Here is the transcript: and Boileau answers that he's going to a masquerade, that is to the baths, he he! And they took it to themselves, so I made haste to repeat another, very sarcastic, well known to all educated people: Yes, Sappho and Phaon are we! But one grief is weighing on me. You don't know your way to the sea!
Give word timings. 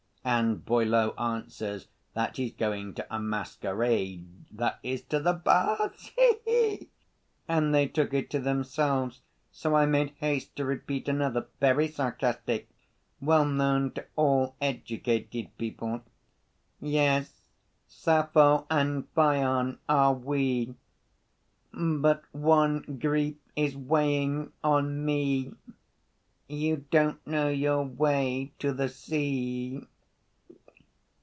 and 0.23 0.63
Boileau 0.65 1.13
answers 1.17 1.87
that 2.13 2.37
he's 2.37 2.53
going 2.53 2.93
to 2.93 3.03
a 3.13 3.17
masquerade, 3.19 4.27
that 4.51 4.77
is 4.83 5.01
to 5.01 5.19
the 5.19 5.33
baths, 5.33 6.11
he 6.15 6.33
he! 6.45 6.89
And 7.47 7.73
they 7.73 7.87
took 7.87 8.13
it 8.13 8.29
to 8.29 8.39
themselves, 8.39 9.21
so 9.51 9.73
I 9.75 9.87
made 9.87 10.11
haste 10.19 10.55
to 10.57 10.63
repeat 10.65 11.07
another, 11.09 11.47
very 11.59 11.87
sarcastic, 11.87 12.69
well 13.19 13.45
known 13.45 13.93
to 13.93 14.05
all 14.15 14.55
educated 14.61 15.57
people: 15.57 16.01
Yes, 16.79 17.41
Sappho 17.87 18.67
and 18.69 19.07
Phaon 19.15 19.79
are 19.89 20.13
we! 20.13 20.75
But 21.73 22.21
one 22.31 22.99
grief 23.01 23.37
is 23.55 23.75
weighing 23.75 24.53
on 24.63 25.03
me. 25.03 25.51
You 26.47 26.85
don't 26.91 27.25
know 27.25 27.49
your 27.49 27.83
way 27.83 28.51
to 28.59 28.71
the 28.71 28.87
sea! 28.87 29.87